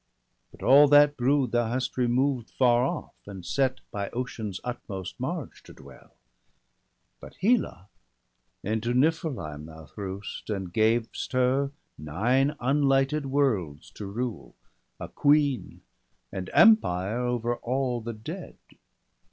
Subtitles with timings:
[0.49, 5.61] But all that brood thou hast removed far off, And set by Ocean's utmost marge
[5.61, 6.15] to dwell.
[7.19, 13.25] BALDER DEAD, 177 But Hela into Niflheim thou threw' st, And gav'st her nine unhghted
[13.27, 14.55] worlds to rule,
[14.99, 15.81] A queen,
[16.31, 18.57] and empire over all the dead.